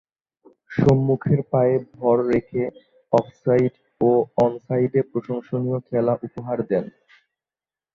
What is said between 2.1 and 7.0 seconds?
রেখে off side ও on সাইডে প্রশংসনীয় খেলা উপহার দেন।